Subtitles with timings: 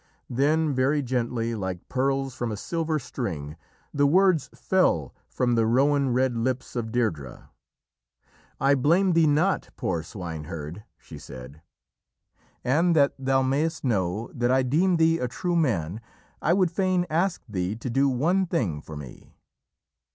[0.31, 3.55] Then, very gently, like pearls from a silver string,
[3.93, 7.49] the words fell from the rowan red lips of Deirdrê:
[8.59, 11.61] "I blame thee not, poor swineherd," she said,
[12.63, 16.01] "and that thou mayst know that I deem thee a true man,
[16.41, 19.35] I would fain ask thee to do one thing for me."